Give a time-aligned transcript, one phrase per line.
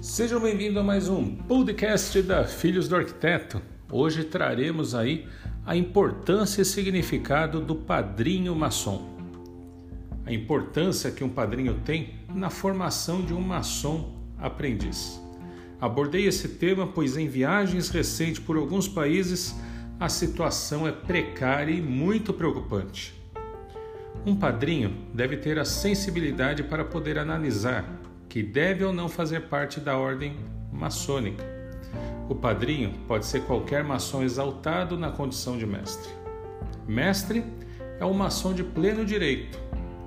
[0.00, 3.60] Sejam bem-vindos a mais um podcast da Filhos do Arquiteto.
[3.92, 5.28] Hoje traremos aí
[5.66, 9.14] a importância e significado do padrinho maçom.
[10.24, 15.20] A importância que um padrinho tem na formação de um maçom aprendiz.
[15.78, 19.54] Abordei esse tema pois em viagens recentes por alguns países
[20.00, 23.12] a situação é precária e muito preocupante.
[24.24, 28.00] Um padrinho deve ter a sensibilidade para poder analisar
[28.30, 30.36] que deve ou não fazer parte da ordem
[30.72, 31.44] maçônica.
[32.28, 36.08] O padrinho pode ser qualquer maçom exaltado na condição de mestre.
[36.86, 37.44] Mestre
[37.98, 39.58] é um maçom de pleno direito,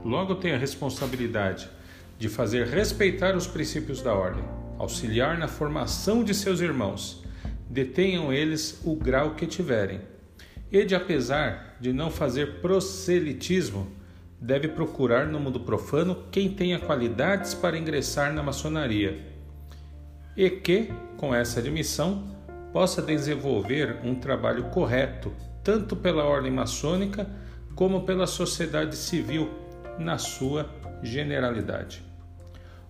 [0.06, 1.70] logo tem a responsabilidade
[2.18, 4.44] de fazer respeitar os princípios da ordem,
[4.80, 7.26] auxiliar na formação de seus irmãos,
[7.70, 10.00] detenham eles o grau que tiverem,
[10.72, 13.86] e de apesar de não fazer proselitismo,
[14.44, 19.26] deve procurar no mundo profano quem tenha qualidades para ingressar na maçonaria
[20.36, 22.28] e que, com essa admissão,
[22.74, 25.32] possa desenvolver um trabalho correto,
[25.64, 27.26] tanto pela ordem maçônica
[27.74, 29.50] como pela sociedade civil,
[29.98, 30.70] na sua
[31.02, 32.04] generalidade.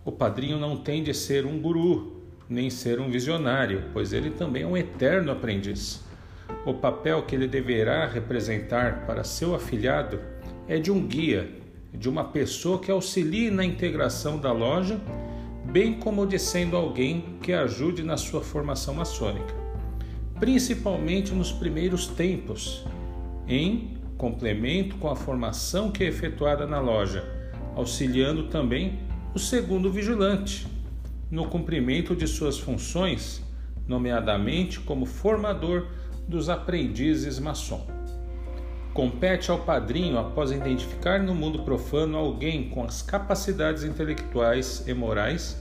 [0.03, 4.63] O padrinho não tem de ser um guru, nem ser um visionário, pois ele também
[4.63, 6.03] é um eterno aprendiz.
[6.65, 10.32] O papel que ele deverá representar para seu afilhado
[10.67, 11.49] é de um guia,
[11.93, 14.99] de uma pessoa que auxilie na integração da loja,
[15.71, 19.53] bem como de sendo alguém que ajude na sua formação maçônica,
[20.39, 22.85] principalmente nos primeiros tempos,
[23.47, 27.23] em complemento com a formação que é efetuada na loja,
[27.75, 28.99] auxiliando também
[29.33, 30.67] o segundo vigilante
[31.29, 33.41] no cumprimento de suas funções,
[33.87, 35.87] nomeadamente como formador
[36.27, 37.92] dos aprendizes maçom.
[38.93, 45.57] Compete ao padrinho, após identificar no mundo profano alguém com as capacidades intelectuais e morais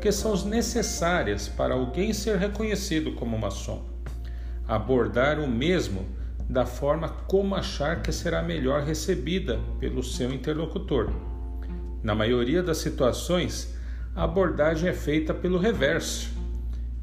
[0.00, 3.84] que são necessárias para alguém ser reconhecido como maçom,
[4.68, 6.06] abordar o mesmo
[6.48, 11.10] da forma como achar que será melhor recebida pelo seu interlocutor.
[12.04, 13.74] Na maioria das situações,
[14.14, 16.30] a abordagem é feita pelo reverso.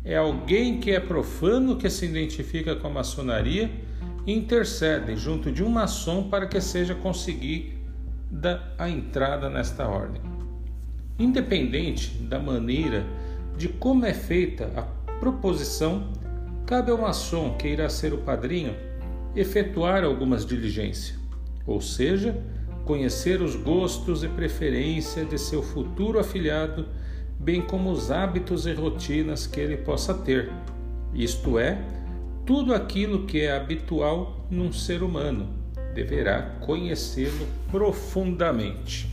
[0.05, 3.69] É alguém que é profano que se identifica com a maçonaria
[4.25, 10.21] intercedem junto de um maçom para que seja conseguida a entrada nesta ordem.
[11.19, 13.05] Independente da maneira
[13.57, 14.81] de como é feita a
[15.19, 16.11] proposição,
[16.65, 18.75] cabe ao maçom que irá ser o padrinho
[19.35, 21.17] efetuar algumas diligências,
[21.65, 22.37] ou seja,
[22.85, 26.87] conhecer os gostos e preferências de seu futuro afiliado,
[27.39, 30.51] bem como os hábitos e rotinas que ele possa ter,
[31.13, 31.81] isto é,
[32.45, 35.49] tudo aquilo que é habitual num ser humano,
[35.93, 39.09] deverá conhecê-lo profundamente.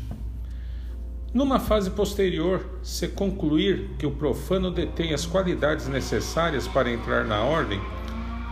[1.32, 7.44] Numa fase posterior, se concluir que o profano detém as qualidades necessárias para entrar na
[7.44, 7.80] ordem,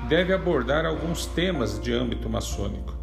[0.09, 2.95] deve abordar alguns temas de âmbito maçônico,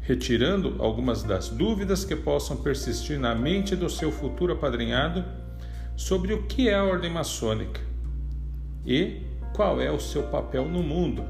[0.00, 5.24] retirando algumas das dúvidas que possam persistir na mente do seu futuro apadrinhado
[5.96, 7.80] sobre o que é a ordem maçônica
[8.84, 11.24] e qual é o seu papel no mundo.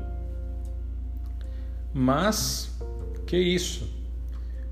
[1.93, 2.79] Mas,
[3.27, 3.89] que isso?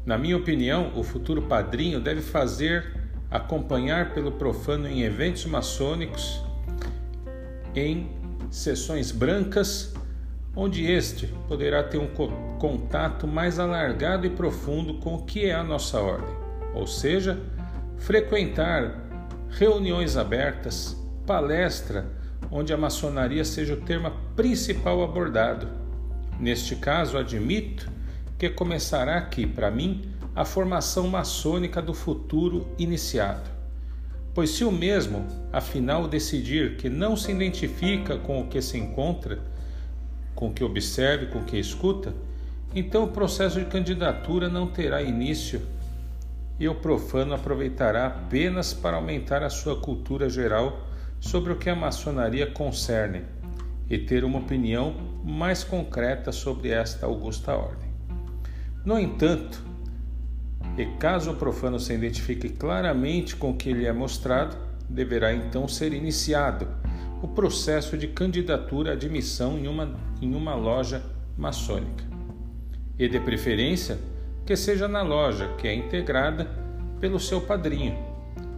[0.05, 2.95] Na minha opinião, o futuro padrinho deve fazer
[3.31, 6.43] acompanhar pelo profano em eventos maçônicos,
[7.75, 8.09] em
[8.51, 9.95] sessões brancas,
[10.55, 12.09] onde este poderá ter um
[12.59, 16.35] contato mais alargado e profundo com o que é a nossa ordem,
[16.75, 17.39] ou seja,
[17.99, 19.05] frequentar
[19.51, 20.97] reuniões abertas,
[21.27, 22.16] palestra
[22.51, 25.69] onde a maçonaria seja o tema principal abordado.
[26.39, 27.91] Neste caso, admito
[28.39, 33.51] que começará aqui, para mim, a formação maçônica do futuro iniciado.
[34.35, 39.39] Pois, se o mesmo, afinal, decidir que não se identifica com o que se encontra,
[40.35, 42.15] com o que observe, com o que escuta,
[42.75, 45.63] então o processo de candidatura não terá início
[46.61, 50.86] e o profano aproveitará apenas para aumentar a sua cultura geral
[51.27, 53.23] sobre o que a maçonaria concerne
[53.91, 54.95] e ter uma opinião
[55.25, 57.89] mais concreta sobre esta augusta ordem.
[58.85, 59.63] No entanto,
[60.79, 64.57] e caso o profano se identifique claramente com o que lhe é mostrado,
[64.89, 66.69] deverá então ser iniciado
[67.21, 71.03] o processo de candidatura à admissão em uma, em uma loja
[71.37, 72.05] maçônica.
[72.97, 73.99] E de preferência,
[74.45, 76.49] que seja na loja que é integrada
[77.01, 77.99] pelo seu padrinho.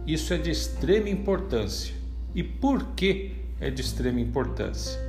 [0.05, 1.98] Isso é de extrema importância
[2.33, 4.99] e por que é de extrema importância?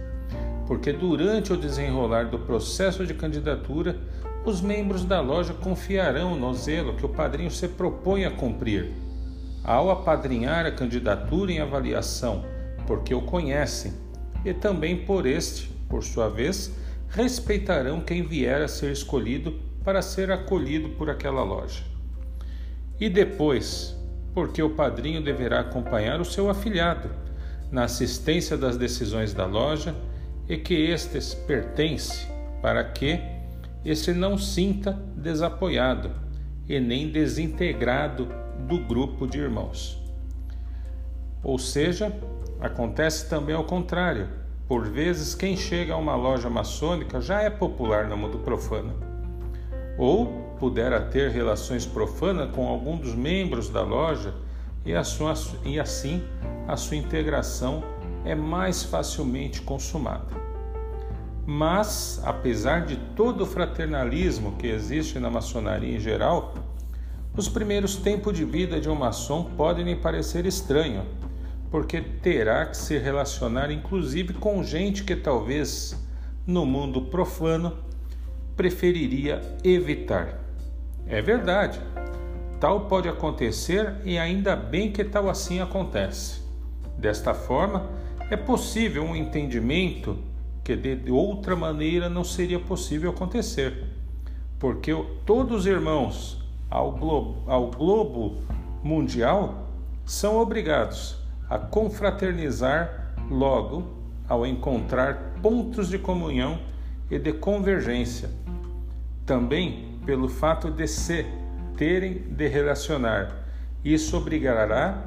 [0.67, 3.99] Porque durante o desenrolar do processo de candidatura,
[4.45, 8.91] os membros da loja confiarão no zelo que o padrinho se propõe a cumprir.
[9.63, 12.45] Ao apadrinhar a candidatura em avaliação
[12.87, 13.93] porque o conhecem,
[14.45, 16.75] e também por este, por sua vez,
[17.09, 21.85] respeitarão quem vier a ser escolhido para ser acolhido por aquela loja.
[22.99, 23.97] E depois,
[24.35, 27.11] porque o padrinho deverá acompanhar o seu afilhado
[27.71, 29.95] na assistência das decisões da loja
[30.49, 32.27] e que estes pertence
[32.61, 33.21] para que
[33.85, 36.11] este não sinta desapoiado
[36.69, 38.29] e nem desintegrado
[38.69, 40.01] do grupo de irmãos.
[41.43, 42.13] Ou seja,
[42.61, 44.29] acontece também ao contrário.
[44.69, 48.95] Por vezes, quem chega a uma loja maçônica já é popular no mundo profano.
[49.99, 54.35] Ou pudera ter relações profanas com algum dos membros da loja
[54.85, 55.35] e, sua,
[55.65, 56.23] e assim
[56.69, 57.83] a sua integração
[58.25, 60.39] é mais facilmente consumada.
[61.47, 66.55] Mas, apesar de todo o fraternalismo que existe na maçonaria em geral,
[67.37, 71.05] os primeiros tempos de vida de um maçom podem lhe parecer estranho,
[71.71, 75.97] porque terá que se relacionar inclusive com gente que talvez
[76.47, 77.79] no mundo profano
[78.57, 80.50] preferiria evitar.
[81.11, 81.81] É verdade,
[82.61, 86.41] tal pode acontecer e ainda bem que tal assim acontece.
[86.97, 87.91] Desta forma,
[88.31, 90.17] é possível um entendimento
[90.63, 93.87] que de outra maneira não seria possível acontecer,
[94.57, 94.93] porque
[95.27, 98.37] todos os irmãos ao globo, ao globo
[98.81, 99.69] mundial
[100.05, 101.19] são obrigados
[101.49, 103.99] a confraternizar logo
[104.29, 106.61] ao encontrar pontos de comunhão
[107.11, 108.31] e de convergência.
[109.27, 111.25] Também pelo fato de se
[111.77, 113.47] terem de relacionar.
[113.85, 115.05] Isso obrigará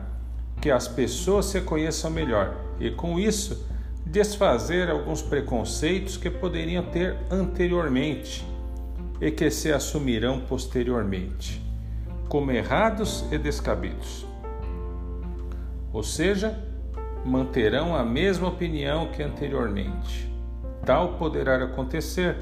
[0.61, 3.67] que as pessoas se conheçam melhor e, com isso,
[4.05, 8.47] desfazer alguns preconceitos que poderiam ter anteriormente
[9.19, 11.61] e que se assumirão posteriormente,
[12.29, 14.25] como errados e descabidos.
[15.91, 16.57] Ou seja,
[17.25, 20.33] manterão a mesma opinião que anteriormente.
[20.85, 22.37] Tal poderá acontecer.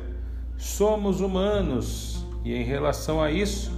[0.60, 3.72] Somos humanos e, em relação a isso,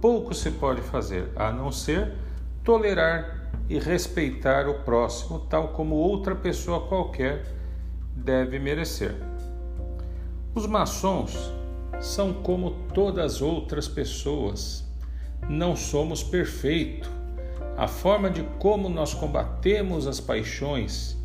[0.00, 2.14] pouco se pode fazer, a não ser
[2.64, 7.44] tolerar e respeitar o próximo, tal como outra pessoa qualquer
[8.14, 9.14] deve merecer.
[10.54, 11.52] Os maçons
[12.00, 14.84] são como todas as outras pessoas.
[15.48, 17.08] Não somos perfeitos.
[17.76, 21.16] A forma de como nós combatemos as paixões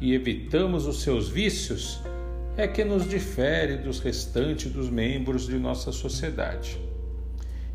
[0.00, 2.02] e evitamos os seus vícios
[2.56, 6.78] é que nos difere dos restantes dos membros de nossa sociedade.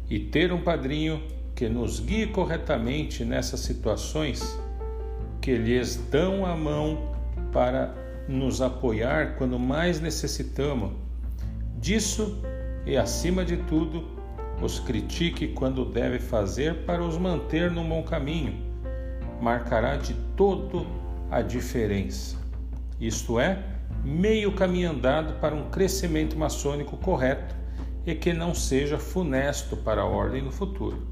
[0.09, 1.21] E ter um padrinho
[1.55, 4.57] que nos guie corretamente nessas situações,
[5.41, 7.11] que lhes dão a mão
[7.51, 7.93] para
[8.27, 11.07] nos apoiar quando mais necessitamos,
[11.79, 12.41] Disso
[12.85, 14.03] e, acima de tudo,
[14.61, 18.55] os critique quando deve fazer para os manter num bom caminho.
[19.39, 20.87] Marcará de todo
[21.29, 22.35] a diferença.
[22.99, 23.63] Isto é,
[24.07, 27.53] meio caminho andado para um crescimento maçônico correto
[28.05, 31.05] e que não seja funesto para a ordem no futuro.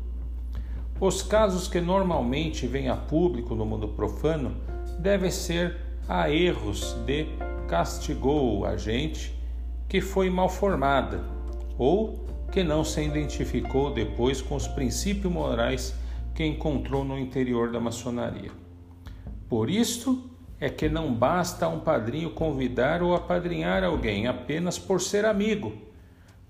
[0.97, 4.55] Os casos que normalmente vêm a público no mundo profano
[4.97, 5.75] devem ser
[6.07, 7.27] a erros de
[7.67, 9.37] castigou o agente
[9.89, 11.21] que foi mal formada
[11.77, 15.93] ou que não se identificou depois com os princípios morais
[16.33, 18.51] que encontrou no interior da maçonaria.
[19.49, 25.25] Por isto é que não basta um padrinho convidar ou apadrinhar alguém apenas por ser
[25.25, 25.73] amigo,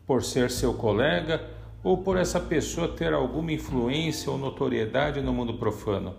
[0.05, 1.41] por ser seu colega
[1.83, 6.15] ou por essa pessoa ter alguma influência ou notoriedade no mundo profano.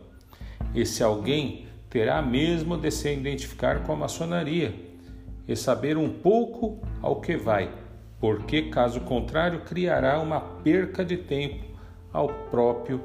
[0.74, 4.74] Esse alguém terá mesmo de se identificar com a maçonaria
[5.46, 7.70] e saber um pouco ao que vai,
[8.20, 11.64] porque, caso contrário, criará uma perca de tempo
[12.12, 13.00] ao próprio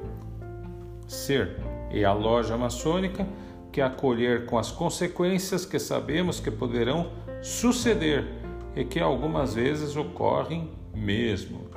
[1.06, 1.56] ser.
[1.90, 3.26] E a loja maçônica
[3.72, 7.10] que acolher com as consequências que sabemos que poderão
[7.40, 8.26] suceder
[8.76, 11.70] e que algumas vezes ocorrem mesmo,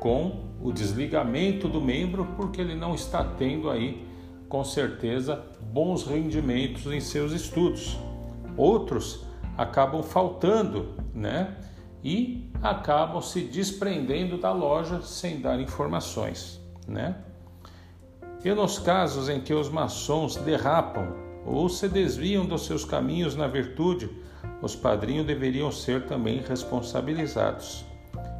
[0.00, 4.06] com o desligamento do membro porque ele não está tendo aí,
[4.48, 7.96] com certeza, bons rendimentos em seus estudos.
[8.56, 9.24] Outros
[9.56, 11.56] acabam faltando, né?
[12.02, 17.16] E acabam se desprendendo da loja sem dar informações, né?
[18.44, 23.46] E nos casos em que os maçons derrapam ou se desviam dos seus caminhos na
[23.46, 24.10] virtude,
[24.62, 27.84] os padrinhos deveriam ser também responsabilizados.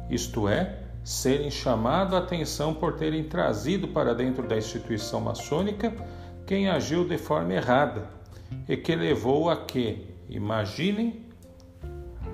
[0.09, 5.93] Isto é, serem chamados a atenção por terem trazido para dentro da instituição maçônica
[6.45, 8.07] quem agiu de forma errada
[8.67, 11.25] e que levou a que Imaginem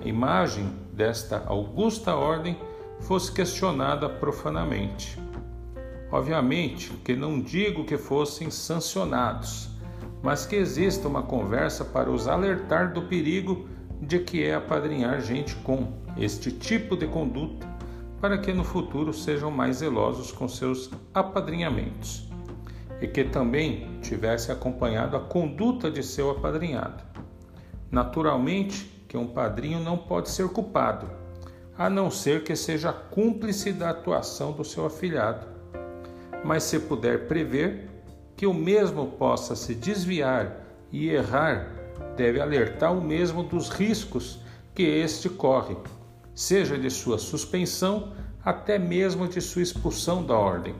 [0.00, 2.56] a imagem desta augusta ordem
[3.00, 5.18] fosse questionada profanamente.
[6.10, 9.68] Obviamente que não digo que fossem sancionados,
[10.22, 13.68] mas que exista uma conversa para os alertar do perigo
[14.00, 17.66] de que é apadrinhar gente com este tipo de conduta,
[18.20, 22.28] para que no futuro sejam mais zelosos com seus apadrinhamentos
[23.00, 27.04] e que também tivesse acompanhado a conduta de seu apadrinhado.
[27.90, 31.08] Naturalmente que um padrinho não pode ser culpado,
[31.76, 35.57] a não ser que seja cúmplice da atuação do seu afilhado.
[36.44, 37.88] Mas se puder prever
[38.36, 41.72] que o mesmo possa se desviar e errar,
[42.16, 44.40] deve alertar o mesmo dos riscos
[44.74, 45.76] que este corre,
[46.34, 48.12] seja de sua suspensão
[48.44, 50.74] até mesmo de sua expulsão da ordem.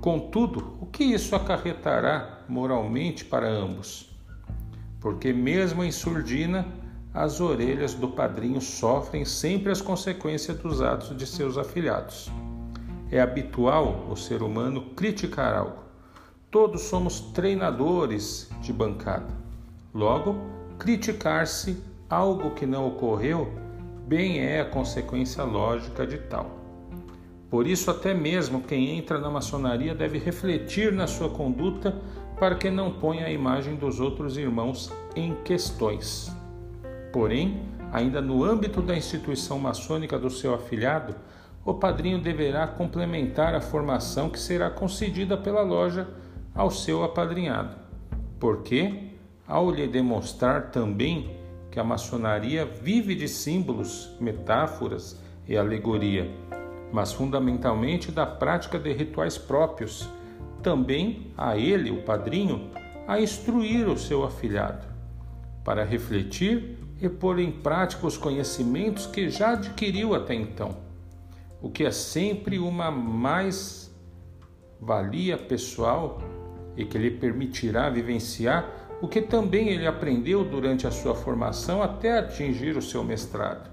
[0.00, 4.10] Contudo, o que isso acarretará moralmente para ambos?
[5.00, 6.66] Porque, mesmo em surdina,
[7.12, 12.30] as orelhas do padrinho sofrem sempre as consequências dos atos de seus afilhados.
[13.10, 15.82] É habitual o ser humano criticar algo.
[16.50, 19.32] Todos somos treinadores de bancada.
[19.94, 20.36] Logo,
[20.78, 23.50] criticar-se algo que não ocorreu
[24.06, 26.58] bem é a consequência lógica de tal.
[27.50, 31.96] Por isso, até mesmo quem entra na maçonaria deve refletir na sua conduta
[32.38, 36.30] para que não ponha a imagem dos outros irmãos em questões.
[37.12, 41.14] Porém, ainda no âmbito da instituição maçônica do seu afilhado,
[41.68, 46.08] o padrinho deverá complementar a formação que será concedida pela loja
[46.54, 47.76] ao seu apadrinhado.
[48.40, 49.10] Porque,
[49.46, 51.36] ao lhe demonstrar também
[51.70, 56.30] que a maçonaria vive de símbolos, metáforas e alegoria,
[56.90, 60.08] mas fundamentalmente da prática de rituais próprios.
[60.62, 62.70] Também a ele, o padrinho,
[63.06, 64.86] a instruir o seu afilhado,
[65.62, 70.87] para refletir e pôr em prática os conhecimentos que já adquiriu até então,
[71.60, 73.94] o que é sempre uma mais
[74.80, 76.18] valia pessoal
[76.76, 82.18] e que lhe permitirá vivenciar o que também ele aprendeu durante a sua formação até
[82.18, 83.70] atingir o seu mestrado.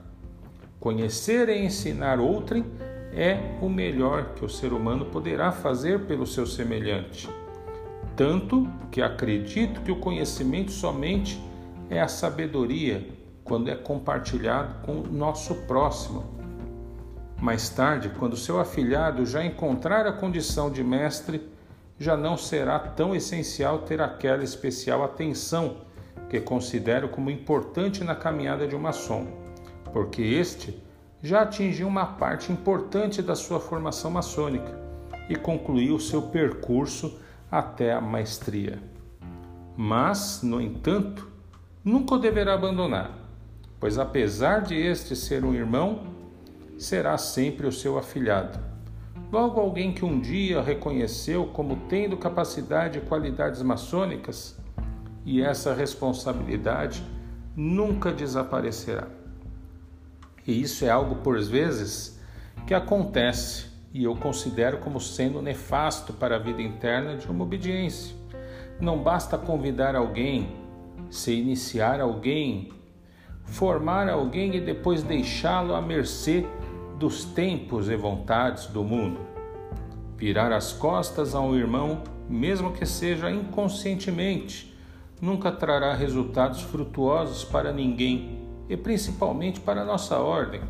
[0.80, 2.66] Conhecer e ensinar outrem
[3.12, 7.30] é o melhor que o ser humano poderá fazer pelo seu semelhante.
[8.16, 11.42] Tanto que acredito que o conhecimento somente
[11.90, 13.08] é a sabedoria
[13.44, 16.35] quando é compartilhado com o nosso próximo.
[17.40, 21.50] Mais tarde, quando seu afilhado já encontrar a condição de mestre,
[22.00, 25.78] já não será tão essencial ter aquela especial atenção
[26.30, 29.28] que considero como importante na caminhada de uma som,
[29.94, 30.82] porque este
[31.22, 34.80] já atingiu uma parte importante da sua formação maçônica
[35.30, 37.20] e concluiu seu percurso
[37.52, 38.80] até a maestria.
[39.78, 41.28] Mas, no entanto,
[41.84, 43.12] nunca o deverá abandonar,
[43.80, 46.15] pois apesar de este ser um irmão,
[46.78, 48.60] será sempre o seu afilhado.
[49.32, 54.58] Logo, alguém que um dia reconheceu como tendo capacidade e qualidades maçônicas,
[55.26, 57.04] e essa responsabilidade
[57.56, 59.08] nunca desaparecerá.
[60.46, 62.20] E isso é algo, por vezes,
[62.68, 68.14] que acontece e eu considero como sendo nefasto para a vida interna de uma obediência.
[68.78, 70.50] Não basta convidar alguém,
[71.10, 72.74] se iniciar alguém,
[73.46, 76.46] formar alguém e depois deixá-lo à mercê
[76.98, 79.20] dos tempos e vontades do mundo.
[80.18, 84.74] Virar as costas a um irmão, mesmo que seja inconscientemente,
[85.22, 90.62] nunca trará resultados frutuosos para ninguém e principalmente para a nossa ordem.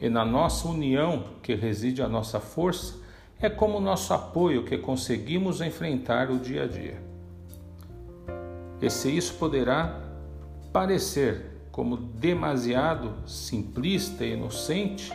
[0.00, 3.02] E na nossa união que reside a nossa força,
[3.40, 7.02] é como nosso apoio que conseguimos enfrentar o dia a dia.
[8.80, 10.00] E se isso poderá
[10.72, 15.12] parecer como demasiado simplista e inocente,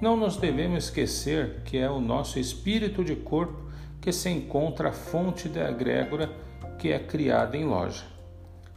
[0.00, 3.68] não nos devemos esquecer que é o nosso espírito de corpo
[4.00, 6.30] que se encontra a fonte da egrégora
[6.78, 8.04] que é criada em loja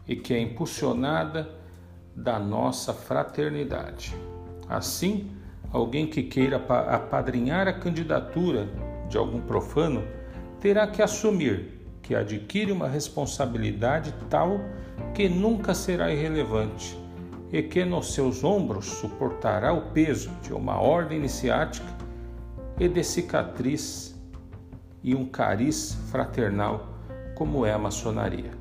[0.08, 1.48] e que é impulsionada
[2.16, 4.16] da nossa fraternidade.
[4.68, 5.30] Assim,
[5.72, 8.68] alguém que queira apadrinhar a candidatura
[9.08, 10.02] de algum profano
[10.60, 14.60] terá que assumir que adquire uma responsabilidade tal
[15.14, 16.98] que nunca será irrelevante
[17.52, 21.88] e que nos seus ombros suportará o peso de uma ordem iniciática
[22.80, 24.16] e de cicatriz
[25.04, 26.88] e um cariz fraternal
[27.36, 28.52] como é a maçonaria,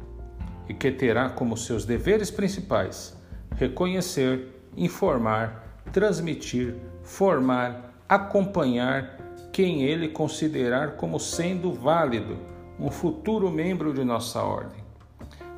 [0.68, 3.16] e que terá como seus deveres principais
[3.56, 9.18] reconhecer, informar, transmitir, formar, acompanhar
[9.52, 12.38] quem ele considerar como sendo válido,
[12.78, 14.78] um futuro membro de nossa ordem.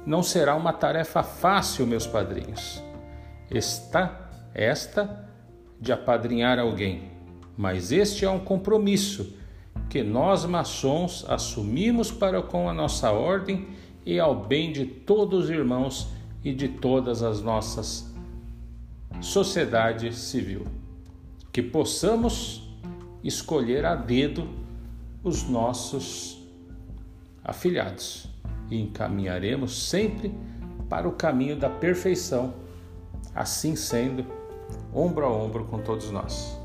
[0.07, 2.83] Não será uma tarefa fácil, meus padrinhos.
[3.51, 5.29] Está esta
[5.81, 7.11] de apadrinhar alguém,
[7.57, 9.35] mas este é um compromisso
[9.89, 13.69] que nós maçons assumimos para com a nossa ordem
[14.07, 16.09] e ao bem de todos os irmãos
[16.45, 18.09] e de todas as nossas
[19.21, 20.67] sociedade civil.
[21.53, 22.71] Que possamos
[23.23, 24.49] escolher a dedo
[25.23, 26.41] os nossos
[27.45, 28.27] afilhados
[28.71, 30.33] e encaminharemos sempre
[30.89, 32.55] para o caminho da perfeição,
[33.35, 34.27] assim sendo,
[34.93, 36.60] ombro a ombro com todos nós.